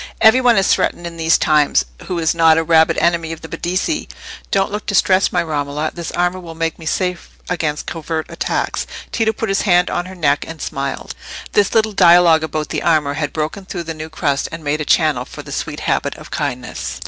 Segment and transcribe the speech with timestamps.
[0.19, 3.47] "Every one is threatened in these times, who is not a rabid enemy of the
[3.47, 4.09] Medici.
[4.49, 9.49] Don't look distressed, my Romola—this armour will make me safe against covert attacks." Tito put
[9.49, 11.13] his hand on her neck and smiled.
[11.51, 14.85] This little dialogue about the armour had broken through the new crust, and made a
[14.85, 16.99] channel for the sweet habit of kindness.